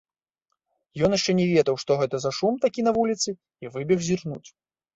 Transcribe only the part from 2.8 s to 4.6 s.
на вуліцы, і выбег зірнуць.